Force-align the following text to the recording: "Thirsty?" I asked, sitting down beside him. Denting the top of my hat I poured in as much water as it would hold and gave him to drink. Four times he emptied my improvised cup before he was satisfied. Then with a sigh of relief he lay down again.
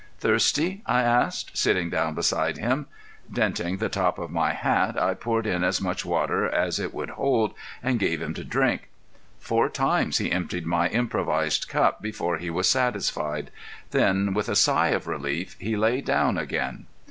"Thirsty?" 0.17 0.81
I 0.87 1.03
asked, 1.03 1.55
sitting 1.55 1.91
down 1.91 2.15
beside 2.15 2.57
him. 2.57 2.87
Denting 3.31 3.77
the 3.77 3.87
top 3.87 4.17
of 4.17 4.31
my 4.31 4.51
hat 4.53 4.99
I 4.99 5.13
poured 5.13 5.45
in 5.45 5.63
as 5.63 5.79
much 5.79 6.03
water 6.03 6.49
as 6.49 6.79
it 6.79 6.91
would 6.91 7.11
hold 7.11 7.53
and 7.83 7.99
gave 7.99 8.19
him 8.19 8.33
to 8.33 8.43
drink. 8.43 8.89
Four 9.39 9.69
times 9.69 10.17
he 10.17 10.31
emptied 10.31 10.65
my 10.65 10.87
improvised 10.89 11.67
cup 11.69 12.01
before 12.01 12.37
he 12.39 12.49
was 12.49 12.67
satisfied. 12.67 13.51
Then 13.91 14.33
with 14.33 14.49
a 14.49 14.55
sigh 14.55 14.87
of 14.87 15.05
relief 15.05 15.55
he 15.59 15.77
lay 15.77 16.01
down 16.01 16.35
again. 16.35 16.87